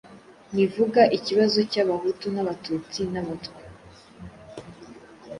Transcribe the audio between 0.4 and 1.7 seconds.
ntivuga ikibazo